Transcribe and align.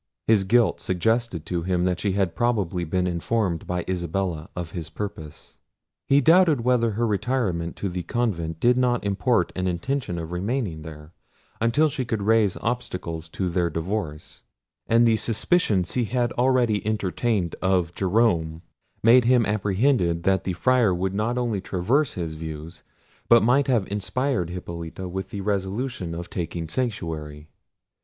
His 0.25 0.45
guilt 0.45 0.81
suggested 0.81 1.45
to 1.45 1.61
him 1.61 1.83
that 1.85 1.99
she 1.99 2.13
had 2.13 2.33
probably 2.33 2.83
been 2.85 3.05
informed 3.05 3.67
by 3.67 3.85
Isabella 3.87 4.49
of 4.55 4.71
his 4.71 4.89
purpose. 4.89 5.59
He 6.07 6.21
doubted 6.21 6.61
whether 6.61 6.93
her 6.93 7.05
retirement 7.05 7.75
to 7.75 7.87
the 7.87 8.01
convent 8.01 8.59
did 8.59 8.77
not 8.79 9.03
import 9.03 9.51
an 9.55 9.67
intention 9.67 10.17
of 10.17 10.31
remaining 10.31 10.81
there, 10.81 11.13
until 11.61 11.87
she 11.87 12.03
could 12.03 12.23
raise 12.23 12.57
obstacles 12.61 13.29
to 13.29 13.47
their 13.47 13.69
divorce; 13.69 14.41
and 14.87 15.05
the 15.05 15.17
suspicions 15.17 15.91
he 15.93 16.05
had 16.05 16.31
already 16.31 16.83
entertained 16.83 17.55
of 17.61 17.93
Jerome, 17.93 18.63
made 19.03 19.25
him 19.25 19.45
apprehend 19.45 20.23
that 20.23 20.45
the 20.45 20.53
Friar 20.53 20.95
would 20.95 21.13
not 21.13 21.37
only 21.37 21.61
traverse 21.61 22.13
his 22.13 22.33
views, 22.33 22.81
but 23.29 23.43
might 23.43 23.67
have 23.67 23.85
inspired 23.91 24.49
Hippolita 24.49 25.07
with 25.07 25.29
the 25.29 25.41
resolution 25.41 26.15
of 26.15 26.27
taking 26.31 26.67
sanctuary. 26.67 27.49